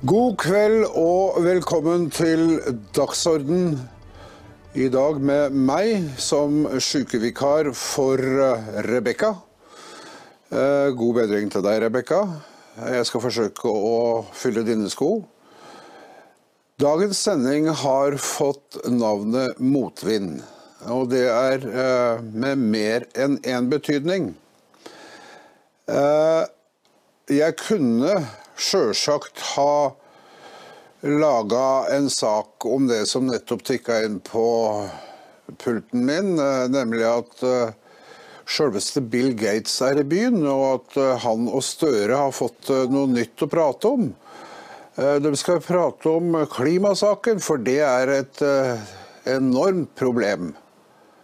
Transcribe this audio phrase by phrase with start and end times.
[0.00, 2.54] God kveld og velkommen til
[2.96, 3.74] Dagsorden.
[4.72, 9.34] I dag med meg som sykevikar for eh, Rebekka.
[10.48, 12.22] Eh, God bedring til deg, Rebekka.
[12.80, 15.18] Jeg skal forsøke å fylle dine sko.
[16.80, 20.40] Dagens sending har fått navnet Motvind.
[20.88, 24.32] Og det er eh, med mer enn én betydning.
[27.30, 28.14] Jeg kunne
[28.60, 29.96] sjølsagt ha
[31.00, 34.44] laga en sak om det som nettopp tikka inn på
[35.58, 37.72] pulten min, eh, nemlig at eh,
[38.50, 43.08] sjølveste Bill Gates er i byen, og at eh, han og Støre har fått noe
[43.10, 44.10] nytt å prate om.
[45.00, 48.40] De skal prate om klimasaken, for det er et
[49.30, 50.50] enormt problem,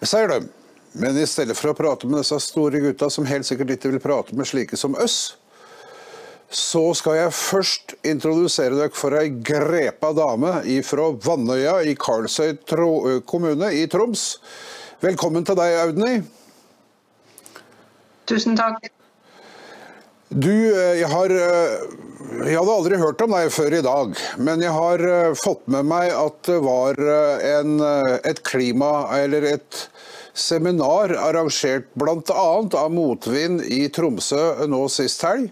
[0.01, 0.39] sier de.
[0.97, 4.01] Men i stedet for å prate med disse store gutta som helt sikkert ikke vil
[4.01, 5.35] prate med slike som oss,
[6.51, 12.55] så skal jeg først introdusere dere for ei grepa dame fra Vannøya i Karlsøy
[13.27, 14.37] kommune i Troms.
[15.03, 16.13] Velkommen til deg, Audny.
[18.27, 18.93] Tusen takk.
[20.31, 25.03] Du, jeg har Jeg hadde aldri hørt om deg før i dag, men jeg har
[25.39, 27.79] fått med meg at det var en,
[28.27, 29.07] et klima...
[29.15, 29.87] Eller et
[30.37, 32.49] seminar arrangert bl.a.
[32.77, 35.49] av Motvind i Tromsø nå sist helg.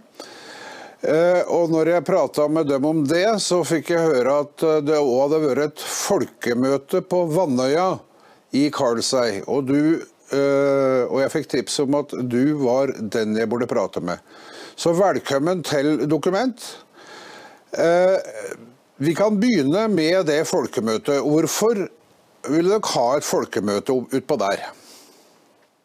[1.04, 4.80] Eh, Og når jeg prata med dem om det, så fikk jeg høre at eh,
[4.86, 7.90] det òg hadde vært et folkemøte på Vannøya
[8.56, 9.42] i Karlsøy.
[9.44, 10.00] Og, du,
[10.32, 14.22] eh, og jeg fikk tips om at du var den jeg burde prate med.
[14.80, 16.62] Så velkommen til dokument.
[18.98, 21.20] Vi kan begynne med det folkemøtet.
[21.22, 21.84] Hvorfor
[22.50, 24.64] vil dere ha et folkemøte utpå der?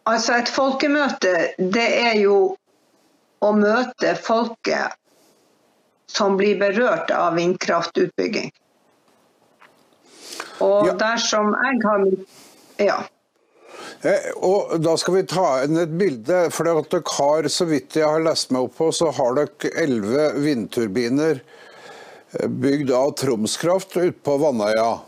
[0.09, 2.55] Altså Et folkemøte, det er jo
[3.45, 4.98] å møte folket
[6.09, 8.51] som blir berørt av vindkraftutbygging.
[10.59, 10.93] Og Ja.
[10.93, 12.05] dersom jeg har
[12.79, 13.03] Ja.
[14.03, 18.07] Eh, Og da skal vi ta inn et bilde, for dere har, så vidt jeg
[18.07, 21.41] har lest meg opp på, så har dere elleve vindturbiner
[22.39, 25.01] eh, bygd av Tromskraft ute på Vannøya.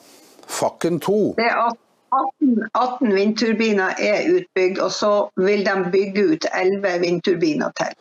[0.48, 1.36] Fakken 2.
[1.38, 1.72] Det er
[2.12, 7.94] 18, 18 vindturbiner er utbygd, og så vil de bygge ut 11 vindturbiner til.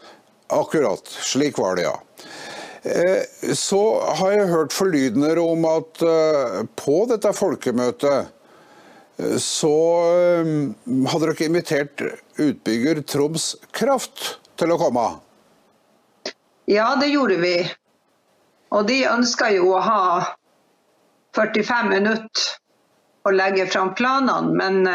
[0.51, 1.07] Akkurat.
[1.07, 1.95] Slik var det, ja.
[2.83, 3.23] Eh,
[3.55, 8.31] Så har jeg hørt forlydender om at eh, på dette folkemøtet
[9.21, 9.73] eh, så
[11.13, 12.05] hadde dere invitert
[12.41, 15.05] utbygger Troms Kraft til å komme.
[16.71, 17.55] Ja, det gjorde vi.
[18.73, 20.03] Og de ønska jo å ha
[21.37, 24.87] 45 minutter å legge fram planene, men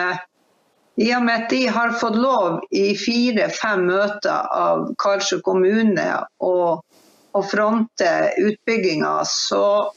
[0.98, 6.08] i og med at de har fått lov i fire-fem møter av Karlsjø kommune
[6.42, 6.56] å,
[7.36, 9.92] å fronte utbygginga, så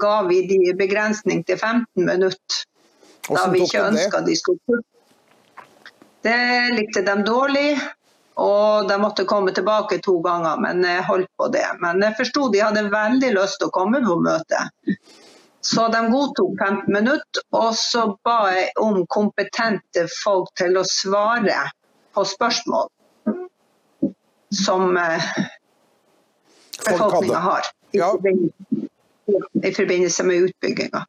[0.00, 2.62] ga vi de begrensning til 15 minutter.
[3.28, 4.90] Da vi ikke ønska de skulle kutte.
[6.24, 7.74] Det likte de dårlig,
[8.40, 11.66] og de måtte komme tilbake to ganger, men jeg holdt på det.
[11.84, 14.96] Men jeg forsto de hadde veldig lyst til å komme på møtet.
[15.64, 21.60] Så de godtok 15 minutter, og så ba jeg om kompetente folk til å svare
[22.16, 22.90] på spørsmål
[24.64, 25.28] som eh.
[26.78, 27.62] Befolkninga har
[27.92, 28.10] i Ja.
[28.10, 28.88] forbindelse,
[29.62, 31.06] i forbindelse med utbygginga.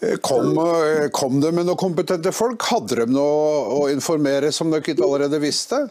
[0.00, 2.62] Eh, Kom, eh, kom det med noen kompetente folk?
[2.62, 5.88] Hadde de noe å informere som dere ikke allerede visste?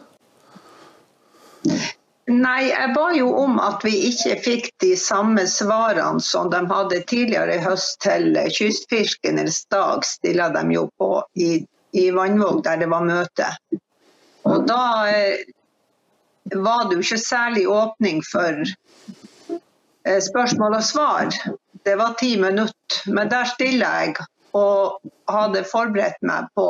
[2.26, 7.02] Nei, jeg ba jo om at vi ikke fikk de samme svarene som de hadde
[7.10, 12.88] tidligere i høst til Kystfiskernes dag, stilla de jo på i, i Vannvåg, der det
[12.92, 13.50] var møte.
[14.48, 14.80] Og da
[15.10, 15.44] eh,
[16.54, 18.62] var det jo ikke særlig åpning for
[20.06, 21.30] eh, spørsmål og svar.
[21.84, 24.14] Det var ti minutter, men der stiller jeg
[24.54, 26.68] og hadde forberedt meg på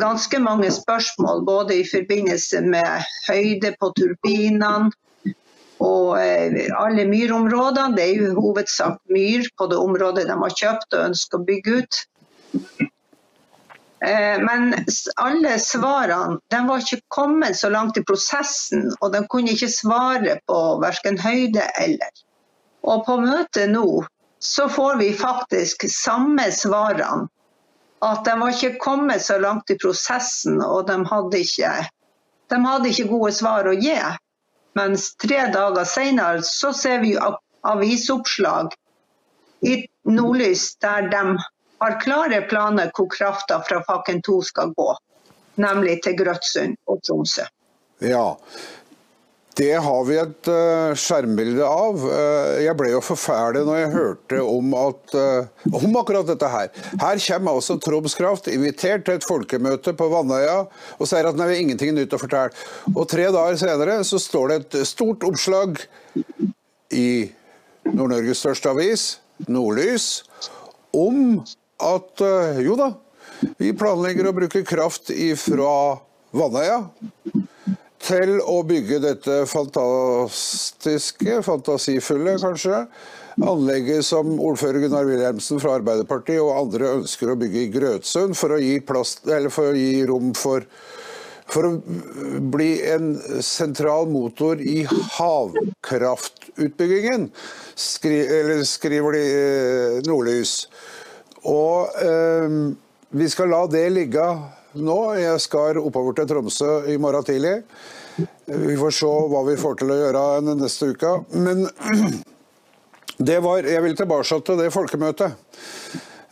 [0.00, 4.90] ganske mange spørsmål, både i forbindelse med høyde på turbinene
[5.84, 7.96] og eh, alle myrområdene.
[7.96, 11.78] Det er jo hovedsak myr på det området de har kjøpt og ønsker å bygge
[11.80, 12.02] ut.
[14.00, 14.74] Eh, Men
[15.16, 20.38] alle svarene de var ikke kommet så langt i prosessen, og de kunne ikke svare
[20.48, 22.10] på verken høyde eller.
[22.82, 24.04] Og på møtet nå
[24.44, 27.30] så får vi faktisk samme svarene
[28.04, 31.70] at de var ikke kommet så langt i prosessen, og de hadde ikke,
[32.52, 33.96] de hadde ikke gode svar å gi.
[34.76, 37.14] Mens tre dager senere så ser vi
[37.64, 38.74] avisoppslag
[39.64, 41.22] i Nordlys der de
[41.84, 44.88] har klare planer hvor krafta fra Fakken 2 skal gå.
[45.60, 47.44] Nemlig til Grøtsund og Tromsø.
[48.02, 48.32] Ja.
[49.54, 52.00] Det har vi et uh, skjermbilde av.
[52.02, 56.72] Uh, jeg ble jo forferdelig når jeg hørte om, at, uh, om akkurat dette her.
[56.98, 60.64] Her kommer altså Troms Kraft invitert til et folkemøte på Vannøya
[60.98, 62.50] og sier at nei, vi har ingenting nytt å fortelle.
[62.96, 65.78] Og tre dager senere så står det et stort oppslag
[66.90, 67.08] i
[67.92, 69.06] Nord-Norges største avis,
[69.46, 70.24] Nordlys,
[70.94, 71.44] om
[71.82, 72.22] at
[72.62, 72.92] jo da,
[73.58, 75.10] vi planlegger å bruke kraft
[75.40, 75.74] fra
[76.34, 76.78] Vannøya
[78.04, 82.82] til å bygge dette fantastiske, fantasifulle kanskje,
[83.42, 88.48] anlegget som ordfører Gunnar Wilhelmsen fra Arbeiderpartiet og andre ønsker å bygge i Grøtsund for
[88.54, 90.60] å gi, plass, for å gi rom for
[91.50, 91.72] for å
[92.54, 94.86] bli en sentral motor i
[95.18, 97.28] havkraftutbyggingen,
[97.76, 98.24] skri,
[98.64, 100.64] skriver de eh, Nordlys.
[101.50, 102.54] Og eh,
[103.14, 104.24] vi skal la det ligge
[104.74, 104.98] nå.
[105.18, 107.58] Jeg skal oppover til Tromsø i morgen tidlig.
[108.46, 111.12] Vi får se hva vi får til å gjøre neste uke.
[111.36, 111.66] Men
[113.28, 115.36] det var Jeg vil tilbake til det folkemøtet.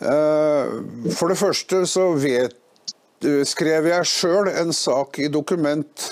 [0.02, 0.74] Eh,
[1.14, 2.58] for det første så vet,
[3.46, 6.08] skrev jeg sjøl en sak i Dokument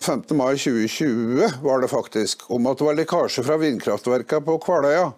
[0.00, 0.36] 15.
[0.36, 5.10] mai 2020 var det faktisk, om at det var lekkasje fra vindkraftverka på Kvaløya.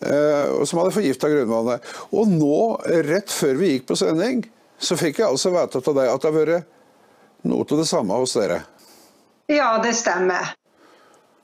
[0.00, 1.82] Eh, som hadde forgifta grunnvannet.
[2.10, 4.44] Og nå, rett før vi gikk på sending,
[4.78, 6.64] så fikk jeg altså vite av deg at det har vært
[7.48, 8.60] noe av det samme hos dere?
[9.52, 10.54] Ja, det stemmer.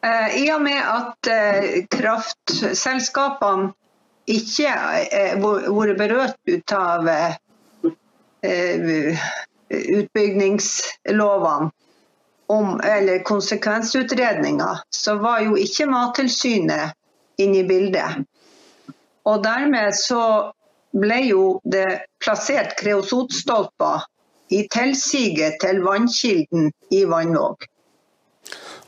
[0.05, 3.73] Eh, I og med at eh, kraftselskapene
[4.31, 7.09] ikke har vært berørt av
[9.71, 11.71] utbyggingslovene
[12.51, 16.97] eller konsekvensutredninger, så var jo ikke Mattilsynet
[17.41, 18.27] inne i bildet.
[19.31, 20.23] Og dermed så
[20.97, 21.87] ble jo det
[22.23, 24.07] plassert kreosotstolper
[24.51, 27.67] i tilsiget til vannkilden i Vannvåg.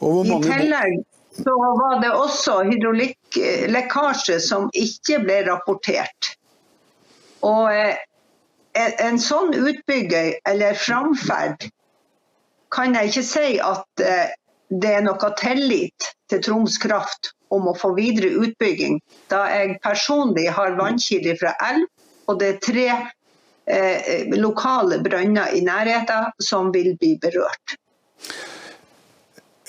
[0.03, 0.97] I tillegg
[1.39, 6.33] så var det også hydraulikklekkasje som ikke ble rapportert.
[7.47, 7.95] Og eh,
[8.75, 11.71] en sånn utbygging eller framferd
[12.73, 14.35] kan jeg ikke si at eh,
[14.81, 20.47] det er noe tillit til Troms Kraft om å få videre utbygging, da jeg personlig
[20.57, 21.85] har vannkilde fra elv,
[22.31, 22.87] og det er tre
[23.69, 27.77] eh, lokale brønner i nærheten som vil bli berørt.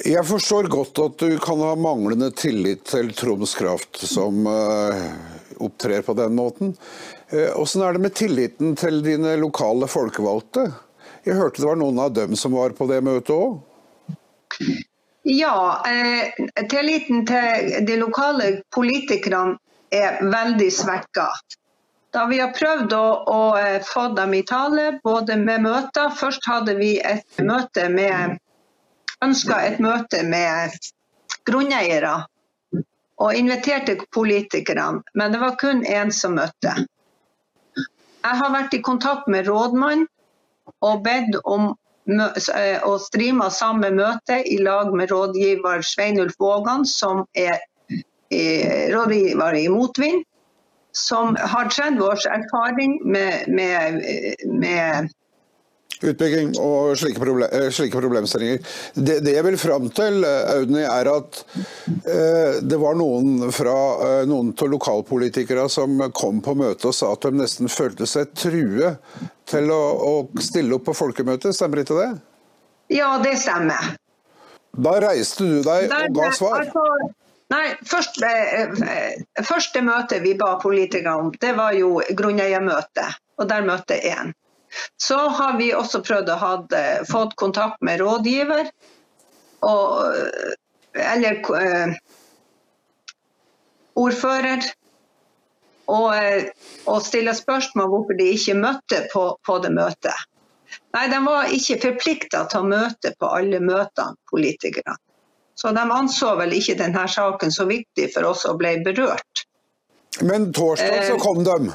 [0.03, 5.03] Jeg forstår godt at du kan ha manglende tillit til Troms Kraft, som eh,
[5.63, 6.73] opptrer på den måten.
[7.59, 10.69] Åssen eh, er det med tilliten til dine lokale folkevalgte?
[11.27, 13.61] Jeg hørte det var noen av dem som var på det møtet òg?
[15.23, 19.57] Ja, eh, tilliten til de lokale politikerne
[19.91, 21.27] er veldig svekka.
[22.13, 26.45] Da vi har prøvd å, å, eh, få dem i tale, både med møter Først
[26.45, 28.37] hadde vi et møte med
[29.23, 30.75] ønska et møte med
[31.47, 32.25] grunneiere
[33.23, 36.73] og inviterte politikerne, men det var kun én som møtte.
[37.77, 40.07] Jeg har vært i kontakt med rådmannen
[40.83, 41.71] og bedt om
[42.07, 47.59] eh, streama samme møte i lag med rådgiver Sveinulf Vågan, som er
[48.33, 50.23] rådgiver i motvind
[50.93, 54.01] som har 30 års erfaring med, med,
[54.45, 55.09] med
[56.03, 58.59] Utbygging og slike, problem, eh, slike problemstillinger.
[58.93, 61.39] Det, det, jeg vil fram til, eh, Audny, er at
[61.87, 67.13] eh, det var noen fra eh, noen av lokalpolitikere som kom på møtet og sa
[67.15, 68.93] at de nesten følte seg true
[69.49, 71.55] til å, å stille opp på folkemøtet.
[71.55, 72.11] Stemmer ikke det?
[72.93, 73.95] Ja, det stemmer.
[74.73, 76.63] Da reiste du deg og ga svar?
[76.63, 77.13] Altså,
[77.53, 83.19] Nei, første, eh, første møte vi ba politikere om, det var jo grunneiermøtet.
[83.41, 84.33] Og der møtte én.
[84.97, 88.69] Så har vi også prøvd å ha eh, fått kontakt med rådgiver.
[89.63, 90.55] Og, eh,
[91.13, 91.95] eller eh,
[93.99, 94.65] ordfører.
[95.93, 96.13] Og,
[96.87, 100.29] og stille spørsmål hvorfor de ikke møtte på, på det møtet.
[100.95, 104.95] Nei, de var ikke forplikta til å møte på alle møtene, politikerne.
[105.59, 109.43] Så de anså vel ikke denne saken så viktig for oss og ble berørt.
[110.21, 111.73] Men torsdag så kom de?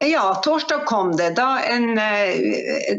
[0.00, 1.30] Ja, torsdag kom det.
[1.36, 2.98] Da en, eh,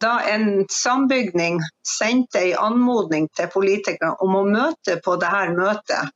[0.00, 1.60] da en sambygning
[1.98, 6.12] sendte en anmodning til politikerne om å møte på dette møtet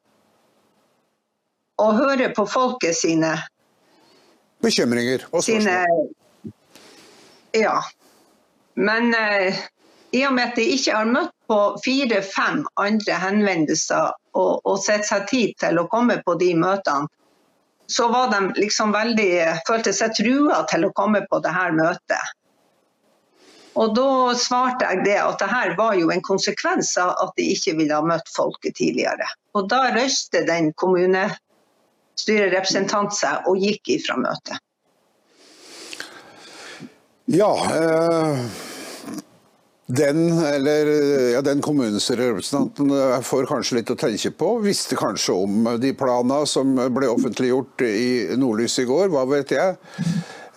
[1.81, 3.33] og høre på folket sine
[4.61, 6.03] Bekymringer og spørsmål.
[6.45, 6.53] Sine,
[7.57, 7.79] ja.
[8.77, 9.57] Men eh,
[10.13, 15.09] i og med at de ikke har møtt på fire-fem andre henvendelser og, og sett
[15.09, 17.09] seg tid til å komme på de møtene,
[17.91, 22.23] så var de liksom veldig, følte seg trua til å komme på dette møtet.
[23.81, 27.75] Og da svarte jeg det at dette var jo en konsekvens av at de ikke
[27.79, 29.27] ville ha møtt folket tidligere.
[29.59, 34.57] Og da røyste den kommunestyrerepresentant seg og gikk ifra møtet.
[37.31, 38.39] Ja, eh,
[39.91, 40.87] den, eller,
[41.33, 44.53] ja, den kommunestyrerepresentanten eh, får kanskje litt å tenke på.
[44.63, 49.79] Visste kanskje om de planene som ble offentliggjort i Nordlys i går, hva vet jeg.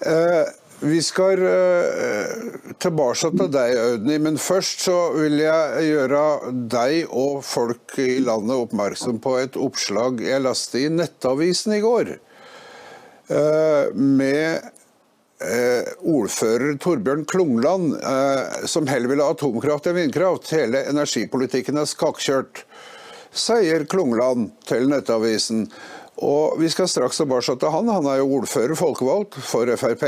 [0.06, 0.44] Eh,
[0.84, 2.32] vi skal uh,
[2.84, 6.24] tilbake til deg, Audny, men først så vil jeg gjøre
[6.74, 12.12] deg og folk i landet oppmerksom på et oppslag jeg leste i Nettavisen i går.
[13.96, 14.73] Med
[15.44, 17.98] uh, ordfører Torbjørn Klungland,
[18.70, 20.52] som heller vil ha atomkraft enn vindkraft.
[20.56, 22.64] Hele energipolitikken er skakkjørt,
[23.34, 25.68] sier Klungland til Nettavisen.
[26.24, 27.90] Og Vi skal straks tilbake til han.
[27.90, 30.06] Han er jo ordfører folkevalgt for Frp.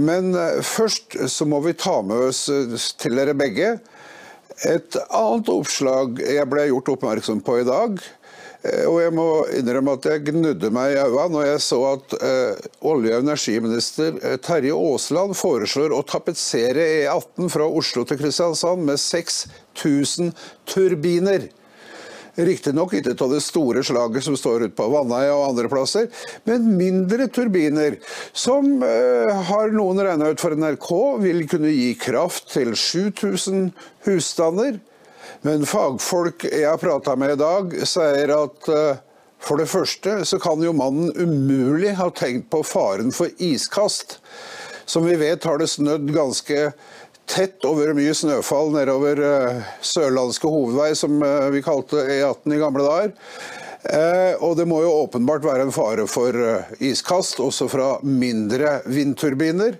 [0.00, 3.76] Men eh, først så må vi ta med oss eh, til dere begge
[4.64, 7.98] et annet oppslag jeg ble gjort oppmerksom på i dag.
[8.64, 9.28] Eh, og jeg må
[9.58, 14.16] innrømme at jeg gnudde meg i øynene når jeg så at uh, olje- og energiminister
[14.44, 20.32] Terje Aasland foreslår å tapetsere E18 fra Oslo til Kristiansand med 6000
[20.70, 21.50] turbiner.
[22.34, 26.08] Riktignok ikke av det store slaget som står ute på Vanneia og andre plasser,
[26.48, 28.00] men mindre turbiner,
[28.34, 30.90] som eh, har noen regna ut for NRK
[31.22, 33.68] vil kunne gi kraft til 7000
[34.08, 34.80] husstander.
[35.44, 39.00] Men fagfolk jeg har prata med i dag, sier at uh,
[39.44, 44.22] for det første så kan jo mannen umulig ha tenkt på faren for iskast.
[44.88, 46.70] Som vi vet har det snødd ganske
[47.28, 52.88] tett over mye snøfall nedover uh, Sørlandske hovedvei, som uh, vi kalte E18 i gamle
[52.88, 53.14] dager.
[54.40, 56.32] Og det må jo åpenbart være en fare for
[56.80, 59.76] iskast, også fra mindre vindturbiner.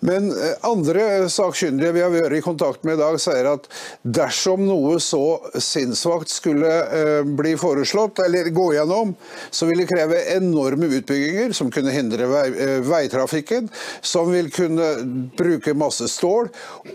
[0.00, 0.30] Men
[0.66, 3.66] andre sakkyndige vi har vært i kontakt med i dag, sier at
[4.02, 9.14] dersom noe så sinnssvakt skulle bli foreslått eller gå gjennom,
[9.50, 12.46] så vil det kreve enorme utbygginger som kunne hindre vei,
[12.86, 14.92] veitrafikken, som vil kunne
[15.38, 16.52] bruke masse stål,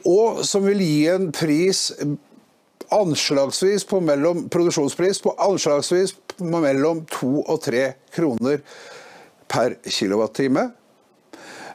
[0.07, 1.89] og som vil gi en pris
[2.93, 8.61] anslagsvis på mellom, produksjonspris på anslagsvis mellom to og tre kroner
[9.51, 10.69] per kilowattime.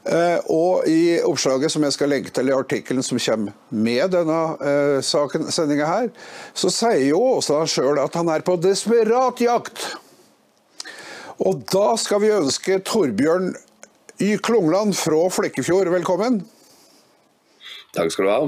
[0.09, 4.39] Uh, og i oppslaget som jeg skal legge til i artikkelen som kommer med denne
[4.57, 6.07] uh, saken, sendinga her,
[6.57, 9.91] så sier jo Aasland sjøl at han er på desperat jakt.
[11.45, 13.53] Og da skal vi ønske Torbjørn
[14.19, 14.39] Y.
[14.43, 16.41] Klungland fra Flekkefjord velkommen.
[17.95, 18.41] Takk skal du ha.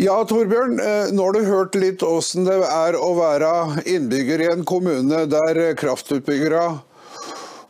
[0.00, 0.80] Ja, Torbjørn.
[1.14, 3.52] Nå har du hørt litt åssen det er å være
[3.86, 6.64] innbygger i en kommune der kraftutbyggere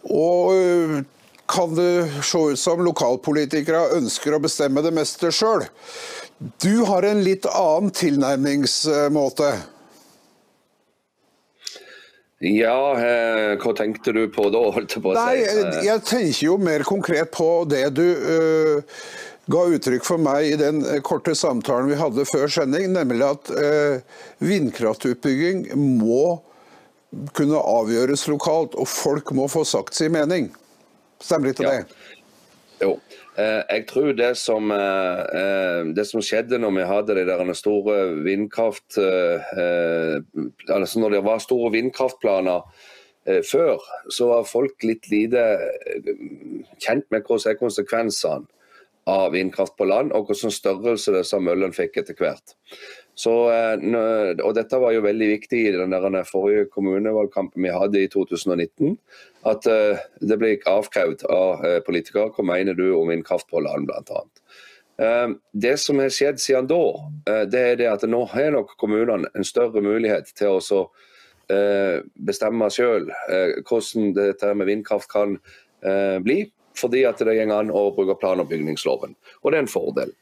[0.08, 1.04] og
[1.46, 5.66] kan det se ut som lokalpolitikere ønsker å bestemme det meste sjøl.
[6.62, 9.52] Du har en litt annen tilnærmingsmåte.
[12.44, 14.64] Ja, eh, hva tenkte du på da?
[14.74, 15.84] holdt jeg på å Nei, si?
[15.86, 18.98] Jeg tenker jo mer konkret på det du eh,
[19.48, 24.18] ga uttrykk for meg i den korte samtalen vi hadde før sending, nemlig at eh,
[24.44, 25.70] vindkraftutbygging
[26.00, 26.42] må
[27.36, 30.50] kunne avgjøres lokalt, og folk må få sagt sin mening.
[31.20, 31.82] Stemmer ikke Ja.
[31.82, 31.86] det?
[32.82, 33.00] Jo.
[33.36, 37.52] Eh, Jeg tror det som, eh, eh, det som skjedde når vi hadde de der
[37.54, 38.98] store vindkraft
[40.68, 42.62] altså Når det var store vindkraftplaner
[43.24, 43.80] før,
[44.10, 45.40] så var folk litt lite
[46.78, 48.46] kjent med hva som er konsekvensene
[49.06, 52.52] av vindkraft på land, og hvilken størrelse disse møllene fikk etter hvert.
[53.14, 53.78] Så, eh,
[54.42, 58.96] og Dette var jo veldig viktig i den der forrige kommunevalgkampen vi hadde i 2019.
[59.46, 63.90] At eh, det ble avkrevd av eh, politikere hva mener du om vindkraft på land,
[63.90, 64.24] bl.a.
[64.94, 66.84] Det som har skjedd siden da,
[67.50, 70.84] det er det at nå har nok kommunene en større mulighet til å
[72.14, 73.08] bestemme sjøl
[73.66, 75.34] hvordan dette med vindkraft kan
[76.22, 76.44] bli.
[76.78, 79.18] Fordi at det går an å bruke plan- og bygningsloven.
[79.42, 80.14] Og det er en fordel.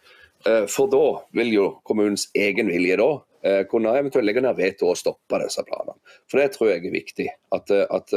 [0.46, 1.04] Eh, For da
[1.36, 3.08] vil jo kommunens egen vilje da
[3.46, 5.98] eh, kunne eventuelt legge ned veto og stoppe disse planene.
[6.30, 7.28] For det tror jeg er viktig.
[7.54, 8.14] At, eh, at,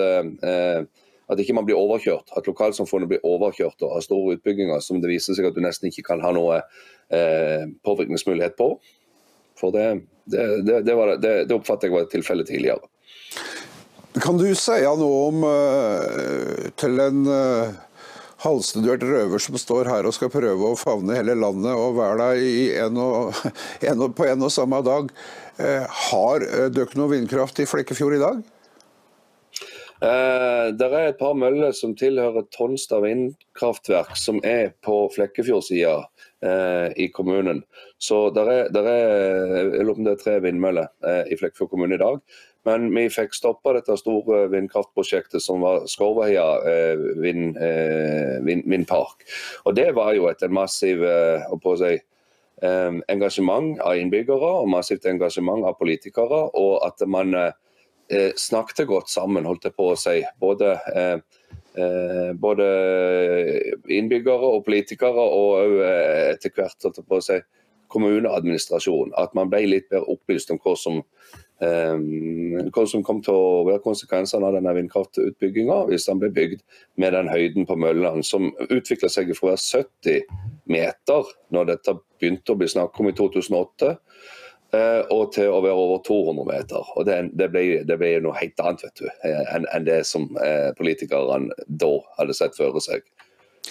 [1.29, 2.33] at ikke man blir overkjørt.
[2.37, 6.07] At lokalsamfunnet blir overkjørt av store utbygginger som det viser seg at du nesten ikke
[6.11, 6.61] kan ha noe
[7.85, 8.71] påvirkningsmulighet på.
[9.59, 9.85] For det,
[10.25, 12.89] det, det, det, var, det, det oppfatter jeg var tilfellet tidligere.
[14.23, 15.43] Kan du si noe om
[16.79, 17.21] til en
[18.45, 22.83] halvstudert røver som står her og skal prøve å favne hele landet og være der
[22.85, 23.45] en og,
[23.89, 25.09] en og, på en og samme dag.
[25.59, 28.43] eh, har dere noe vindkraft i Flekkefjord i dag?
[30.03, 35.95] Eh, det er et par møller som tilhører Tonstad vindkraftverk, som er på Flekkefjord-sida
[36.43, 37.63] eh, i kommunen.
[37.97, 39.13] Så der er, der er,
[39.77, 42.19] jeg lurer på om det er tre vindmøller eh, i Flekkefjord kommune i dag.
[42.65, 49.21] Men vi fikk stoppa dette store vindkraftprosjektet som var Skorveia eh, vind, eh, vind, vindpark.
[49.65, 51.93] Og det var jo et massiv eh, å si,
[52.65, 56.47] eh, engasjement av innbyggere og massivt engasjement av politikere.
[56.57, 60.17] Og at man eh, snakket godt sammen, holdt jeg på å si.
[60.41, 61.17] Både, eh,
[61.77, 62.69] eh, både
[63.93, 67.39] innbyggere og politikere, og etter hvert holdt jeg på å si,
[67.93, 69.13] kommuneadministrasjon.
[69.21, 71.03] At man ble litt bedre opplyst om hva som,
[71.55, 76.63] hva som kom til å være konsekvensene av denne vindkraftutbygginga hvis den ble bygd
[76.99, 80.25] med den høyden på møllene, som utvikla seg fra å være 70
[80.71, 83.93] meter når dette begynte å bli snakk om i 2008
[85.13, 86.87] og til å være over 200 meter.
[86.95, 90.71] Og Det, ble, det ble, noe helt annet vet du, enn, enn det som eh,
[90.77, 93.05] politikerne da hadde sett for seg.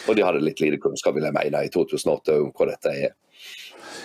[0.09, 3.15] Og de hadde litt lite kunnskap vil jeg mene, i 2008 om hva dette er.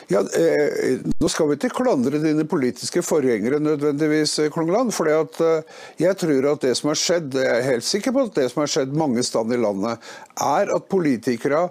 [0.10, 4.89] Ja, eh, Nå skal vi ikke klandre dine politiske forgjengere nødvendigvis, Klungland.
[4.96, 8.39] For eh, jeg tror at det som har skjedd, jeg er helt sikker på at
[8.39, 10.10] det som har skjedd mange steder i landet,
[10.42, 11.68] er at politikere,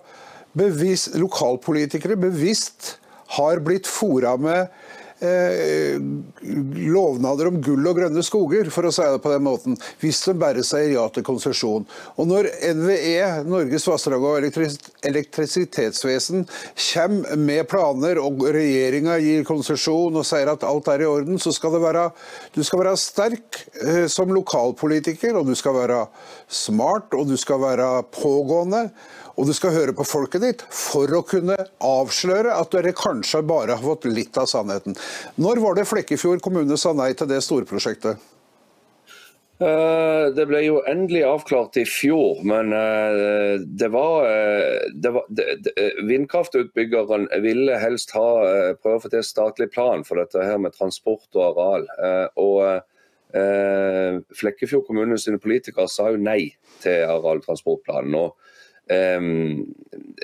[0.59, 2.95] bevisst, lokalpolitikere bevisst
[3.35, 4.71] har blitt fora med eh,
[6.88, 10.34] lovnader om gull og grønne skoger, for å si det på den måten, hvis de
[10.38, 11.87] bare sier ja til konsesjon.
[12.16, 14.38] Og når NVE, Norges vassdrag og
[15.10, 16.46] elektrisitetsvesen,
[16.92, 21.52] kommer med planer, og regjeringa gir konsesjon og sier at alt er i orden, så
[21.54, 22.08] skal det være
[22.54, 26.04] Du skal være sterk eh, som lokalpolitiker, og du skal være
[26.48, 28.88] smart, og du skal være pågående.
[29.38, 31.54] Og du skal høre på folket ditt for å kunne
[31.85, 34.99] avsløre at dere kanskje bare har fått litt av sannheten.
[35.38, 38.18] Når var det Flekkefjord kommune sa nei til det storprosjektet?
[39.59, 42.71] Det ble jo endelig avklart i fjor, men
[43.78, 44.26] det var,
[44.95, 45.47] det var det,
[46.07, 48.29] Vindkraftutbyggeren ville helst ha,
[48.79, 51.88] prøve å få til statlig plan for dette her med transport og areal.
[52.38, 52.62] Og
[54.38, 58.14] Flekkefjord kommune sine politikere sa jo nei til arealtransportplanen.
[58.14, 58.47] og
[58.88, 59.74] Um,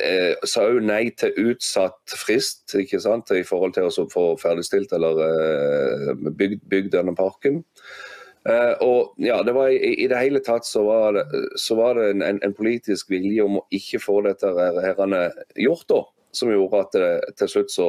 [0.00, 4.94] eh, sa òg nei til utsatt frist ikke sant, i forhold til å få ferdigstilt
[4.96, 7.60] eller eh, bygd, bygd, denne parken.
[8.48, 11.26] Eh, og ja, det var i, i, det hele tatt så var det,
[11.60, 14.50] så var det en, en, politisk vilje om å ikke få dette
[14.84, 15.26] herrene
[15.60, 16.00] gjort, da,
[16.36, 17.88] som gjorde at det, til slutt så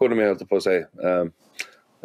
[0.00, 1.26] kunne vi holdt på å si uh,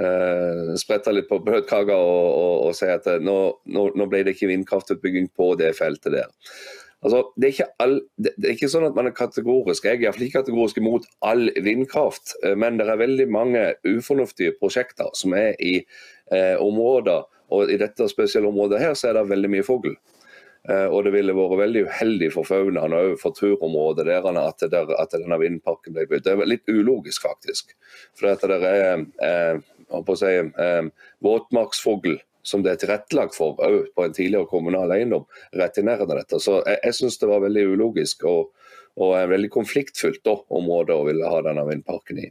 [0.03, 3.37] uh, sprette litt på bløtkaka og, og, og, si at nå,
[3.71, 6.31] nå, nå ble det ikke vindkraftutbygging på det feltet der.
[7.05, 9.85] Altså, det, er all, det, er ikke sånn at man er kategorisk.
[9.85, 15.13] Jeg er ikke kategorisk imot all vindkraft, eh, men det er veldig mange ufornuftige prosjekter
[15.17, 15.75] som er i
[16.33, 17.27] eh, områder.
[17.53, 19.93] Og i dette spesielle området her så er det veldig mye fugl.
[20.65, 24.93] Eh, og det ville vært veldig uheldig for faunaen og for turområdet der at, der,
[24.97, 26.25] at denne vindparken ble bygd.
[26.25, 27.75] Det er litt ulogisk, faktisk.
[28.17, 29.59] For det er eh,
[30.17, 30.31] si,
[30.65, 35.25] eh, våtmarksfugl som det er tilrettelagt for på en tidligere kommunal eiendom,
[35.57, 36.41] rett i nærheten av dette.
[36.43, 38.51] Så jeg, jeg syns det var veldig ulogisk og,
[39.01, 42.29] og veldig konfliktfylt område å ville ha denne vindparken i.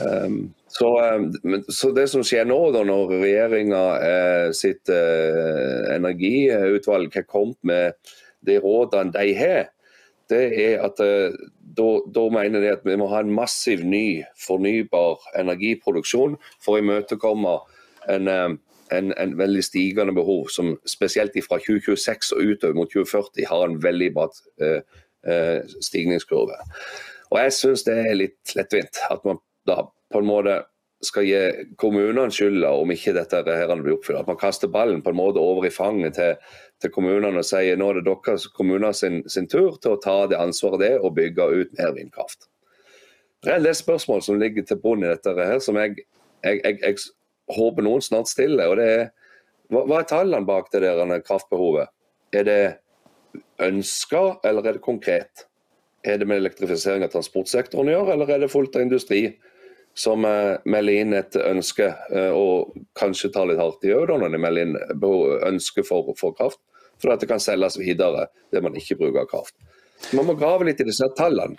[0.00, 7.12] Um, så, um, så, det som skjer nå, da, når regjeringa eh, sitt eh, energiutvalg
[7.18, 8.14] har kommet med
[8.46, 9.68] de rådene de har,
[10.30, 11.34] det er at eh,
[11.76, 17.56] da, mener de at vi må ha en massiv ny fornybar energiproduksjon for å imøtekomme
[18.14, 18.48] en, eh,
[18.92, 23.78] en, en, veldig stigende behov, som spesielt fra 2026 og utover mot 2040 har en
[23.82, 24.82] veldig bratt eh,
[25.26, 26.58] eh, stigningskurve.
[27.30, 30.60] Og Jeg syns det er litt lettvint at man da på en måte
[31.04, 31.40] skal gi
[31.80, 34.20] kommunene skylda om ikke dette her blir oppfylt.
[34.20, 36.34] At man kaster ballen på en måte over i fanget til,
[36.82, 40.18] til kommunene og sier nå er det deres kommuner sin, sin, tur til å ta
[40.28, 42.50] det ansvaret det og bygge ut mer vindkraft.
[43.40, 46.02] Det er en del spørsmål som ligger til bunn i dette her, som jeg,
[46.44, 46.98] jeg, jeg, jeg
[47.56, 48.70] håper noen snart stiller.
[48.70, 49.08] og det er
[49.70, 51.92] hva, hva er tallene bak det der kraftbehovet?
[52.34, 52.62] Er det
[53.62, 55.46] ønsker, eller er det konkret?
[56.02, 59.22] Er det med elektrifisering av transportsektoren å gjøre, eller er det fullt av industri
[59.94, 64.34] som uh, melder inn et ønske, uh, og kanskje tar litt hardt i òg når
[64.34, 64.76] de melder inn
[65.50, 66.60] ønske for, for, kraft,
[67.02, 69.56] for at det kan selges videre det man ikke bruker kraft.
[70.16, 71.58] Man må grave litt i disse tallene.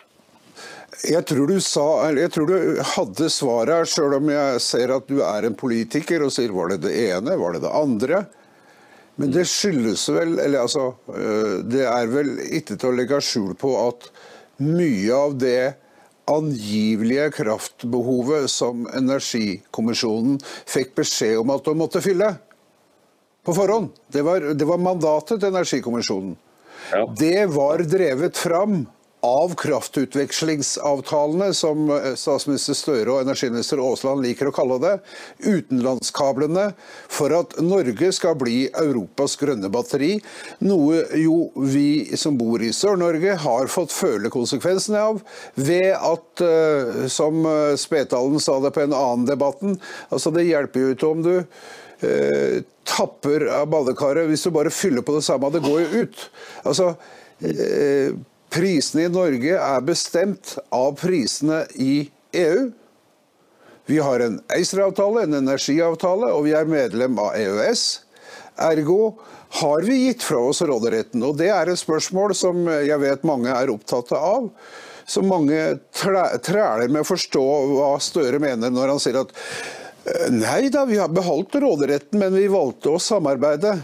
[1.07, 5.07] Jeg tror, du sa, jeg tror du hadde svaret her, sjøl om jeg ser at
[5.09, 8.25] du er en politiker og sier var det det ene, var det det andre?
[9.21, 13.55] Men det skyldes vel eller altså, øh, Det er vel ikke til å legge skjul
[13.59, 14.07] på at
[14.61, 15.73] mye av det
[16.31, 20.37] angivelige kraftbehovet som Energikommisjonen
[20.69, 22.29] fikk beskjed om at de måtte fylle,
[23.41, 23.89] på forhånd.
[24.13, 26.35] Det var, det var mandatet til Energikommisjonen.
[26.91, 27.05] Ja.
[27.17, 28.83] Det var drevet fram
[29.21, 34.93] av kraftutvekslingsavtalene, som eh, statsminister Støre og energiminister Aasland liker å kalle det.
[35.45, 36.71] Utenlandskablene
[37.11, 40.15] for at Norge skal bli Europas grønne batteri.
[40.65, 45.21] Noe jo vi som bor i Sør-Norge har fått føle konsekvensene av
[45.59, 49.77] ved at, eh, som eh, Spetalen sa det på en annen debatten,
[50.09, 51.33] altså det hjelper jo ikke om du
[52.89, 55.51] tapper av badekaret hvis du bare fyller på det samme.
[55.53, 56.23] Det går jo ut.
[56.65, 56.87] Altså,
[58.51, 62.69] prisene i Norge er bestemt av prisene i EU.
[63.89, 67.85] Vi har en ACER-avtale, en energiavtale, og vi er medlem av EØS.
[68.61, 69.17] Ergo
[69.61, 71.23] har vi gitt fra oss råderetten.
[71.27, 74.47] Og det er et spørsmål som jeg vet mange er opptatt av.
[75.07, 75.59] Som mange
[75.91, 81.01] træler med å forstå hva Støre mener når han sier at eh, nei da, vi
[81.01, 83.75] har beholdt råderetten, men vi valgte å samarbeide.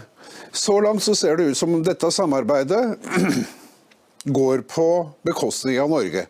[0.56, 2.84] Så langt så ser det ut som om dette samarbeidet
[4.32, 4.88] går på
[5.26, 6.26] bekostning av Norge.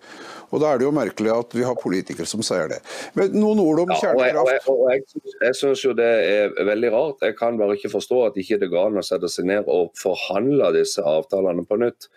[0.48, 2.78] Og Da er det jo merkelig at vi har politikere som sier det.
[3.18, 4.34] Men Noen ord om Ja, og jeg,
[4.66, 5.02] og jeg,
[5.42, 7.24] jeg, syns- jo det er veldig rart.
[7.26, 9.92] Jeg kan bare ikke forstå at ikke det går an å sette seg ned og
[10.00, 12.08] forhandle disse avtalene på nytt.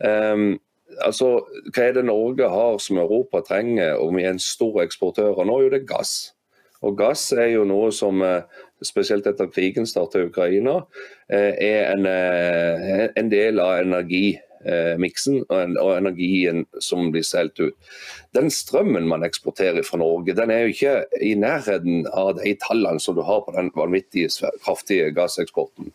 [0.00, 0.54] Um,
[1.04, 1.44] altså,
[1.74, 5.46] Hva er det Norge har som Europa trenger, om vi er en stor eksportør Og
[5.46, 5.58] nå?
[5.60, 6.32] er Jo, det gass.
[6.84, 8.42] Og gass er jo noe som, eh,
[8.84, 10.84] spesielt etter krigen startet i Ukraina,
[11.30, 17.60] eh, er en, eh, en del av energimiksen og, miksen og energien som blir solgt
[17.60, 17.90] ut.
[18.34, 23.02] Den strømmen man eksporterer fra Norge, den er jo ikke i nærheten av de tallene
[23.02, 24.32] som du har på den vanvittige,
[24.64, 25.92] kraftige gasseksporten.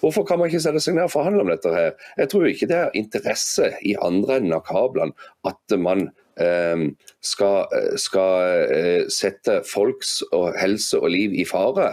[0.00, 1.90] Hvorfor kan man ikke sette seg ned og forhandle om dette her?
[2.16, 5.12] Jeg tror ikke det er interesse i andre enden av kablene
[5.48, 6.06] at man
[6.40, 6.86] eh,
[7.24, 7.68] skal,
[8.00, 11.90] skal eh, sette folks og helse og liv i fare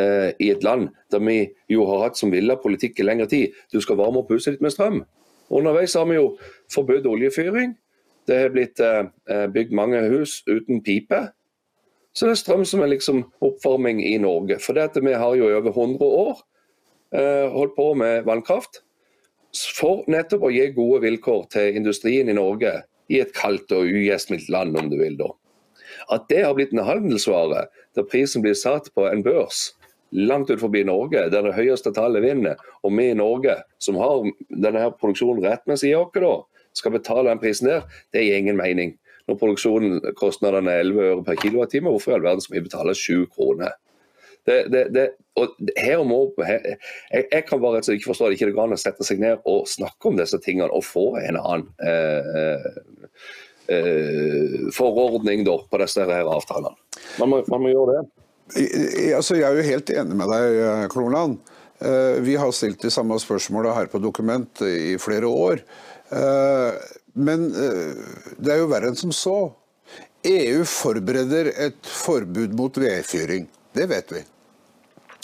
[0.00, 3.60] eh, i et land der vi jo har hatt som villa politikk i lengre tid.
[3.72, 5.02] Du skal varme opp huset ditt med strøm.
[5.50, 6.30] Underveis har vi jo
[6.72, 7.76] forbudt oljefyring.
[8.26, 11.28] Det har blitt eh, bygd mange hus uten pipe.
[12.16, 14.58] Så det er strøm som er liksom oppvarming i Norge.
[14.64, 16.42] For dette vi har jo i over 100 år
[17.14, 18.82] eh, holdt på med vannkraft
[19.76, 22.72] for nettopp å gi gode vilkår til industrien i Norge
[23.12, 25.16] i et kaldt og ugjestmildt land, om du vil.
[25.20, 25.30] da.
[26.12, 29.75] At det har blitt en handelsvare der prisen blir satt på en børs
[30.10, 34.28] langt ut forbi Norge, der det høyeste tallet vinner, og vi i Norge, som har
[34.50, 38.94] denne her produksjonen rettmessig i oss, skal betale den prisen der, det gir ingen mening.
[39.26, 42.94] Når produksjonen kostnadene er 11 øre per kilowattime, hvorfor i all verden skal vi betale
[42.94, 43.74] 7 kroner?
[44.46, 46.60] Det, det, det, og her må, her,
[47.10, 49.18] jeg, jeg kan bare altså ikke forstå at ikke det går an å sette seg
[49.18, 52.68] ned og snakke om disse tingene og få en annen eh,
[53.74, 56.78] eh, forordning da, på disse her avtalene.
[57.18, 58.04] Man må, man må gjøre det.
[58.54, 61.38] Altså, jeg er jo helt enig med deg, eh, Klorland.
[61.80, 65.62] Eh, Vi har stilt de samme spørsmåla her på Dokument i flere år.
[66.10, 66.72] Eh,
[67.16, 69.54] Men det er jo verre enn som så.
[70.22, 73.46] EU forbereder et forbud mot vedfyring.
[73.72, 74.20] Det vet vi.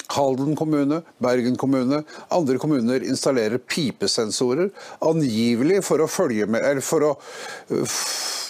[0.09, 6.09] Halden kommune, Bergen kommune, andre kommuner installerer pipesensorer, angivelig for å
[6.47, 7.13] med, for å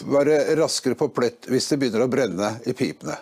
[0.06, 3.18] være raskere på plett hvis det begynner å brenne i pipene.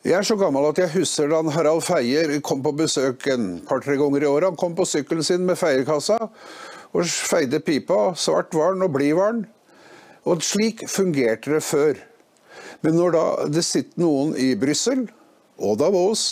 [0.00, 3.98] Jeg er så gammel at jeg husker da Harald Feier kom på besøk en par-tre
[4.00, 4.46] ganger i året.
[4.48, 8.14] Han kom på sykkelen sin med feierkassa og feide pipa.
[8.16, 9.42] Svart var han og blid var han.
[10.24, 12.00] Og slik fungerte det før.
[12.80, 15.04] Men når da det sitter noen i Brussel
[15.60, 16.24] og Davos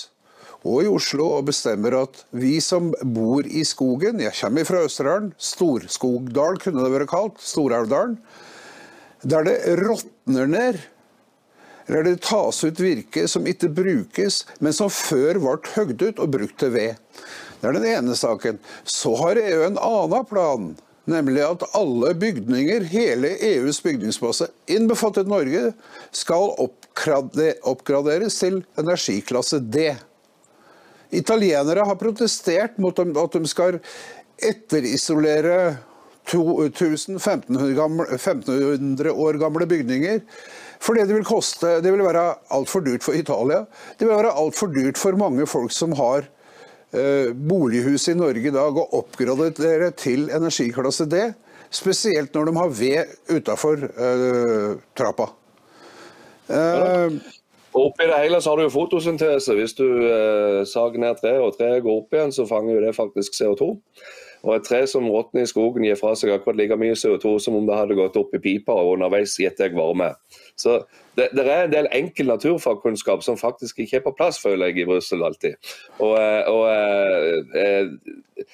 [0.65, 5.35] og i Oslo og bestemmer at vi som bor i skogen Jeg kommer fra Østerdalen.
[5.37, 7.37] Storskogdal kunne det vært kalt.
[7.45, 8.17] Storelvdalen.
[9.29, 10.87] Der det råtner ned.
[11.89, 16.35] Eller det tas ut virke som ikke brukes, men som før ble høgd ut og
[16.35, 16.99] brukt til ved.
[17.59, 18.61] Det er den ene saken.
[18.85, 20.75] Så har EU en annen plan.
[21.09, 25.71] Nemlig at alle bygninger, hele EUs bygningsmasse, innbefattet Norge,
[26.13, 29.95] skal oppgraderes til energiklasse D.
[31.09, 33.81] Italienere har protestert mot at de skal
[34.37, 35.79] etterisolere
[36.29, 40.21] 1500 år gamle bygninger.
[40.83, 43.65] Fordi det vil koste Det vil være altfor dyrt for Italia.
[43.99, 46.29] Det vil være altfor dyrt for mange folk som har
[46.93, 51.25] eh, bolighus i Norge i dag, å oppgradere til energiklasse D.
[51.71, 55.33] Spesielt når de har ved utafor eh, trappa.
[56.49, 57.19] Og
[57.79, 59.55] Oppi det hele så har du jo fotosyntese.
[59.55, 62.95] Hvis du eh, sager ned treet og treet går opp igjen, så fanger jo det
[62.97, 63.69] faktisk CO2.
[64.49, 67.59] Og et tre som råtner i skogen gir fra seg akkurat like mye CO2 som
[67.59, 70.07] om det hadde gått opp i pipa og underveis gitt deg varme.
[70.57, 70.79] Så
[71.19, 74.81] det, det er en del enkel naturfagkunnskap som faktisk ikke er på plass, føler jeg,
[74.81, 75.59] i Brussel alltid.
[76.01, 78.49] Og, eh, og eh, eh,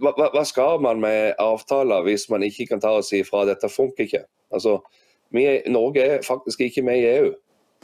[0.00, 3.68] hva, hva- skal man med avtaler hvis man ikke kan ta og si fra dette
[3.72, 4.24] funker ikke?
[4.54, 4.78] Altså,
[5.36, 7.32] er- Norge er faktisk ikke med i EU.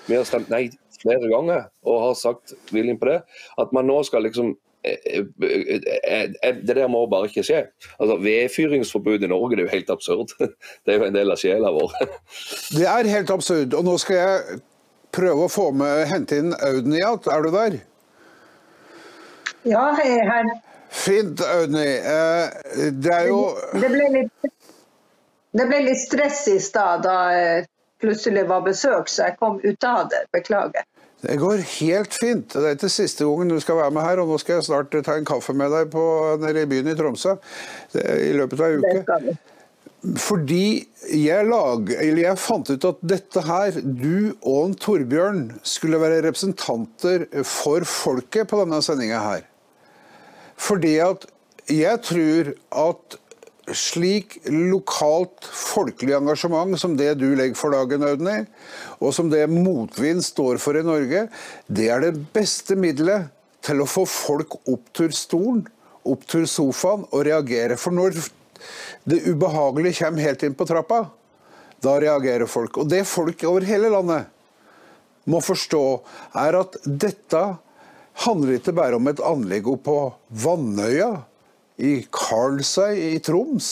[0.09, 0.71] Vi har stemt nei
[1.03, 3.21] flere ganger og har sagt viljen på det.
[3.59, 7.61] At man nå skal liksom Det der må bare ikke skje.
[8.01, 10.35] Altså, Vedfyringsforbud i Norge det er jo helt absurd.
[10.85, 11.95] Det er jo en del av sjela vår.
[12.75, 13.75] Det er helt absurd.
[13.79, 14.61] Og nå skal jeg
[15.15, 17.21] prøve å få med, hente inn Audun igjen.
[17.31, 17.79] Er du der?
[19.69, 20.53] Ja, jeg er her.
[20.93, 21.87] Fint, Audny.
[21.99, 24.49] Eh, Det er jo Det ble litt,
[25.57, 27.69] det ble litt stress i stad da jeg
[28.03, 30.25] plutselig var besøk, så jeg kom ut av det.
[30.35, 30.85] Beklager.
[31.23, 32.51] Det går helt fint.
[32.51, 34.95] Det er ikke siste gangen du skal være med her, og nå skal jeg snart
[35.07, 36.03] ta en kaffe med deg på,
[36.43, 37.37] nede i byen i Tromsø
[37.95, 39.37] i løpet av ei uke.
[40.19, 40.65] Fordi
[41.15, 46.25] jeg, lag, eller jeg fant ut at dette her, du og en Torbjørn, skulle være
[46.27, 49.47] representanter for folket på denne sendinga her.
[50.59, 51.29] Fordi at
[51.71, 52.51] jeg tror
[52.83, 53.22] at
[53.71, 58.43] slik lokalt folkelig engasjement som det du legger for dagen, Audny,
[58.99, 61.29] og som det motvind står for i Norge,
[61.71, 63.31] det er det beste middelet
[63.63, 65.65] til å få folk opp til stolen,
[66.03, 67.79] opp til sofaen og reagere.
[67.79, 68.19] For når
[69.07, 71.05] det ubehagelige kommer helt inn på trappa,
[71.83, 72.79] da reagerer folk.
[72.83, 74.31] Og det folk over hele landet
[75.31, 75.83] må forstå,
[76.43, 77.43] er at dette
[78.27, 79.99] handler ikke bare om et anlegg på
[80.43, 81.13] Vannøya,
[81.83, 83.71] i Karlsøy i Troms.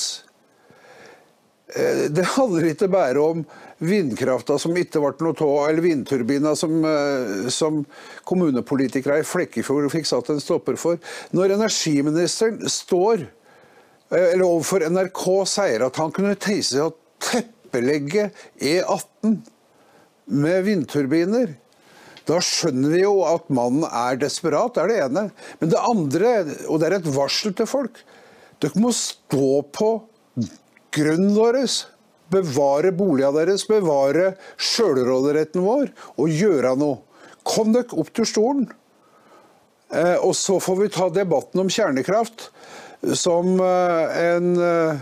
[1.75, 3.45] Eh, Det handler ikke bare om
[3.81, 7.85] vindkrafta som ikke ble noe av, eller vindturbina som, eh, som
[8.29, 10.99] kommunepolitikere i Flekkefjord fikk satt en stopper for.
[11.33, 13.29] Når energiministeren står
[14.11, 19.41] eh, eller overfor NRK sier at han kunne tenke seg å teppelegge E18
[20.31, 21.55] med vindturbiner,
[22.29, 25.25] da skjønner vi jo at mannen er desperat, det er det ene.
[25.61, 26.33] Men det andre,
[26.69, 28.03] og det er et varsel til folk,
[28.61, 29.93] dere må stå på
[30.97, 31.85] grunnen deres.
[32.31, 37.01] Bevare boliga deres, bevare sjølråderetten vår og gjøre noe.
[37.47, 38.69] Kom dere opp til stolen.
[39.91, 42.51] Eh, og så får vi ta debatten om kjernekraft,
[43.19, 45.01] som eh, en eh,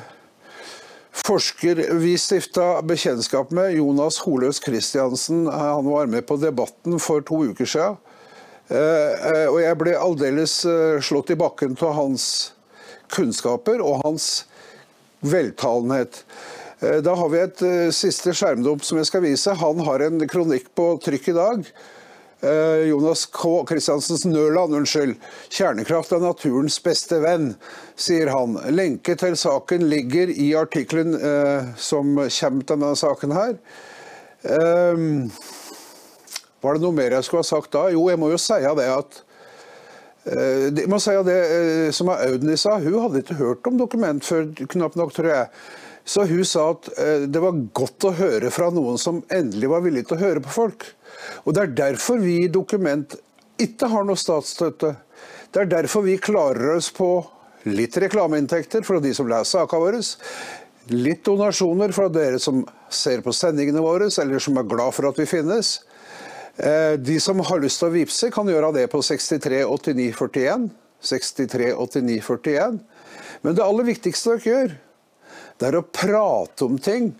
[1.26, 7.42] forsker vi stifta bekjentskap med, Jonas Holøs Christiansen, han var med på debatten for to
[7.50, 7.98] uker siden.
[8.68, 12.52] Eh, eh, Og jeg ble aldeles eh, slått i bakken av hans
[13.08, 14.44] kunnskaper og hans
[15.24, 16.24] veltalenhet.
[16.80, 19.54] Eh, Da har vi et eh, siste skjermdump som jeg skal vise.
[19.56, 21.72] Han har en kronikk på trykk i dag.
[22.40, 23.64] Eh, Jonas K.
[23.66, 25.16] Kristiansens Nøland, unnskyld.
[25.50, 27.56] 'Kjernekraft er naturens beste venn',
[27.98, 28.54] sier han.
[28.70, 33.56] Lenke til saken ligger i artikkelen eh, som kommer til denne saken her.
[34.46, 35.02] Eh,
[36.62, 37.88] var det noe mer jeg skulle ha sagt da?
[37.90, 39.20] Jo, jeg må jo si det at
[40.30, 44.22] eh, jeg må si det eh, som Audny sa, hun hadde ikke hørt om dokument
[44.22, 45.50] før knapt nok, tror jeg.
[46.08, 49.84] Så hun sa at eh, det var godt å høre fra noen som endelig var
[49.84, 50.86] villig til å høre på folk.
[51.44, 53.16] Og det er derfor vi i Dokument
[53.60, 54.94] ikke har noe statsstøtte.
[55.52, 57.10] Det er derfor vi klarer oss på
[57.68, 60.00] litt reklameinntekter fra de som leser sakene våre.
[60.94, 65.20] Litt donasjoner fra dere som ser på sendingene våre, eller som er glad for at
[65.20, 65.74] vi finnes.
[66.56, 70.68] Eh, De som har lyst til å vippse, kan gjøre det på 63 89 41.
[71.04, 72.78] 63 89 41.
[73.44, 74.78] Men det aller viktigste dere gjør,
[75.58, 77.12] det er å prate om ting.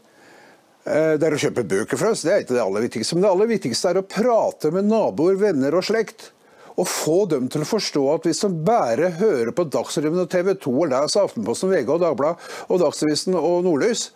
[0.85, 3.17] Eh, Det er å kjøpe bøker for oss, det er ikke det aller viktigste.
[3.17, 6.31] Men det aller viktigste er å prate med naboer, venner og slekt.
[6.79, 10.53] Og få dem til å forstå at hvis de bare hører på Dagsrevyen og TV
[10.55, 14.13] 2 og leser Aftenposten, VG og Dagbladet og Dagsavisen og Nordlys,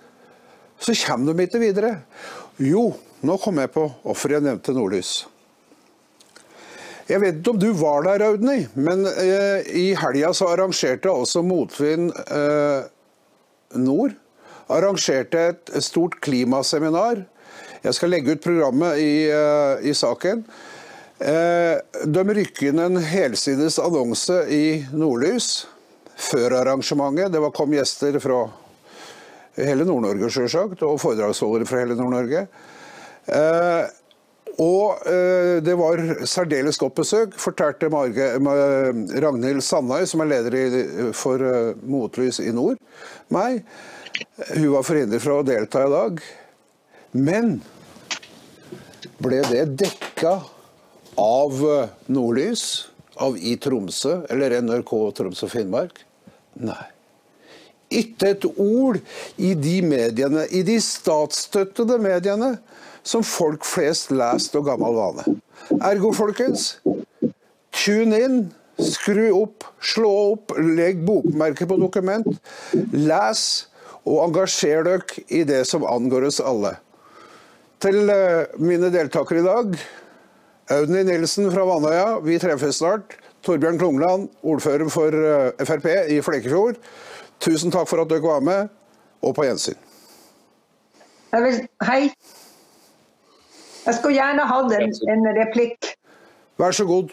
[0.79, 1.97] så kommer de ikke videre.
[2.63, 2.93] Jo,
[3.27, 5.25] nå kom jeg på hvorfor jeg nevnte Nordlys.
[7.11, 11.43] Jeg vet ikke om du var der, Audny, men eh, i helga så arrangerte også
[11.45, 12.87] Motvind eh,
[13.79, 14.17] Nord
[14.73, 17.25] arrangerte et stort klimaseminar.
[17.83, 20.45] Jeg skal legge ut programmet i, eh, i saken.
[21.19, 25.67] Eh, de rykker inn en helsides annonse i Nordlys
[26.17, 27.33] før arrangementet.
[27.33, 28.45] Det var, kom gjester fra
[29.57, 32.47] hele Nord-Norge, sjølsagt, og foredragsholdere fra hele Nord-Norge.
[33.27, 33.85] Eh,
[34.61, 38.93] og eh, det var særdeles godt besøk, fortalte Marge, Ma-
[39.25, 40.67] Ragnhild Sandøy, som er leder i,
[41.17, 42.77] for uh, Motlys i nord,
[43.33, 43.63] meg.
[44.53, 46.21] Hun var forhindret fra å delta i dag.
[47.17, 47.55] Men
[49.23, 50.39] ble det dekka
[51.21, 52.67] av eh, Nordlys,
[53.23, 56.05] av i Tromsø eller NRK Troms og Finnmark?
[56.61, 56.92] Nei.
[58.01, 58.99] Ikke et ord
[59.37, 62.57] i de mediene, i de statsstøttede mediene,
[63.03, 65.37] som folk flest lest og gammel vane.
[65.83, 66.77] Ergo, folkens,
[67.75, 68.39] tune inn,
[68.83, 72.29] skru opp, slå opp, legg bokmerker på dokument.
[72.95, 73.45] Les
[74.03, 76.77] og engasjer dere i det som angår oss alle.
[77.83, 79.77] Til eh, mine deltakere i dag,
[80.73, 83.17] Audny Nilsen fra Vannøya, vi treffes snart.
[83.43, 86.79] Torbjørn Klungland, ordfører for eh, Frp i Flekkefjord.
[87.43, 88.71] Tusen takk for at dere var med,
[89.23, 89.79] og på gjensyn.
[91.33, 92.03] Jeg vil, hei.
[93.87, 95.95] Jeg skulle gjerne hatt en, en replikk.
[96.63, 97.11] Vær så god.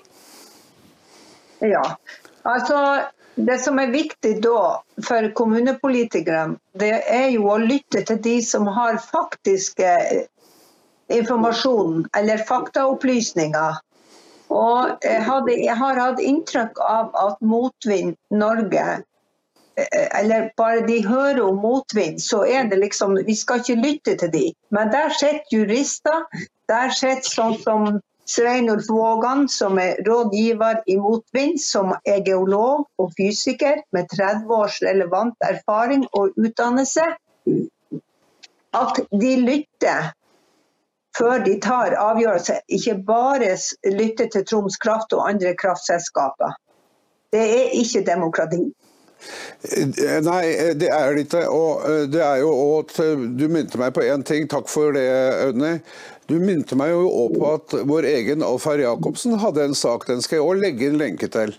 [1.65, 1.81] Ja.
[2.45, 2.77] Altså,
[3.35, 4.61] det som er viktig da
[5.07, 9.93] for kommunepolitikerne, det er jo å lytte til de som har faktiske
[11.09, 13.79] informasjon eller faktaopplysninger.
[14.49, 19.05] Og jeg, hadde, jeg har hatt inntrykk av at Motvind Norge eh,
[20.19, 24.33] eller bare de hører om motvind, så er det liksom Vi skal ikke lytte til
[24.33, 24.45] de.
[24.71, 26.25] Men der sitter jurister.
[26.69, 33.13] Der sitter sånn som Sveinulf Vågan, som er rådgiver i Motvind, som er geolog og
[33.17, 37.07] fysiker med 30 års relevant erfaring og utdannelse.
[38.77, 40.11] At de lytter
[41.17, 42.61] før de tar avgjørelser.
[42.69, 43.55] Ikke bare
[43.97, 46.53] lytter til Troms Kraft og andre kraftselskaper.
[47.33, 48.61] Det er ikke demokrati.
[49.62, 51.43] Eh, Nei, eh, det er det ikke.
[51.51, 52.95] Og eh, det er jo at
[53.39, 54.47] Du minte meg på én ting.
[54.49, 55.05] Takk for det,
[55.45, 55.79] Audny.
[56.29, 60.21] Du minte meg jo også på at vår egen Alfar Jacobsen hadde en sak, den
[60.21, 61.55] skal jeg òg legge inn lenke til,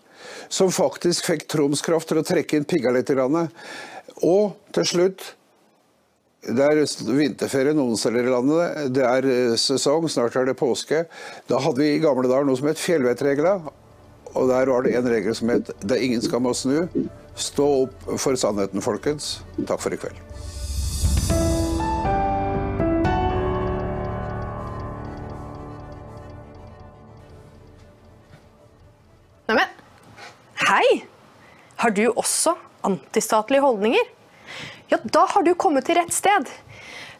[0.47, 3.11] som faktisk fikk Troms Kraft til å trekke inn pigga litt.
[4.23, 5.33] Og til slutt
[6.41, 6.79] det er
[7.19, 8.95] vinterferie noen steder i landet.
[8.95, 9.27] Det er
[9.61, 11.03] sesong, snart er det påske.
[11.51, 13.59] Da hadde vi i gamle dager noe som het fjellvettregla.
[14.31, 16.89] Og der var det en regel som het 'Det er ingen skam å snu'.
[17.41, 19.41] Stå opp for sannheten, folkens.
[19.65, 20.19] Takk for i kveld.
[29.49, 29.73] Neimen,
[30.69, 30.85] hei!
[31.81, 34.05] Har du også antistatlige holdninger?
[34.93, 36.51] Ja, da har du kommet til rett sted.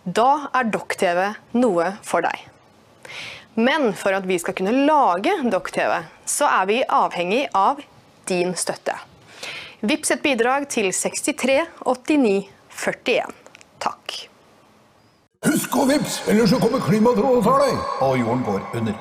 [0.05, 2.45] Da er Dokk-TV noe for deg.
[3.57, 7.81] Men for at vi skal kunne lage Dokk-TV, så er vi avhengig av
[8.29, 9.01] din støtte.
[9.81, 11.55] Vips et bidrag til 63
[11.89, 13.31] 89 41.
[13.81, 14.17] Takk.
[15.47, 18.99] Husk å vips, ellers så kommer klimatrollet og tar deg, og jorden går under.